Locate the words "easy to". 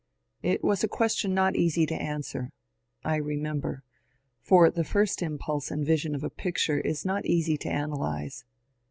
1.55-1.93, 7.27-7.69